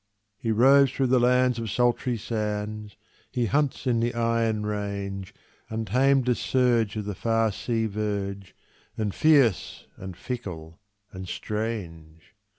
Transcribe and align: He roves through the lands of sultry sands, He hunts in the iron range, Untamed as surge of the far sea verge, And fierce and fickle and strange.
He 0.39 0.51
roves 0.51 0.91
through 0.91 1.05
the 1.13 1.19
lands 1.19 1.59
of 1.59 1.69
sultry 1.69 2.17
sands, 2.17 2.97
He 3.31 3.45
hunts 3.45 3.85
in 3.85 3.99
the 3.99 4.15
iron 4.15 4.65
range, 4.65 5.31
Untamed 5.69 6.27
as 6.27 6.39
surge 6.39 6.95
of 6.95 7.05
the 7.05 7.13
far 7.13 7.51
sea 7.51 7.85
verge, 7.85 8.55
And 8.97 9.13
fierce 9.13 9.85
and 9.97 10.17
fickle 10.17 10.79
and 11.11 11.27
strange. 11.27 12.33